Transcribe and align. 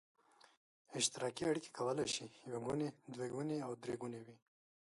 اشتراکي 0.97 1.43
اړیکه 1.49 1.69
کولای 1.77 2.07
شي 2.15 2.25
یو 2.51 2.59
ګونې، 2.65 2.89
دوه 3.13 3.27
ګونې 3.33 3.57
او 3.65 3.71
درې 3.83 3.95
ګونې 4.01 4.19
وي. 4.25 4.37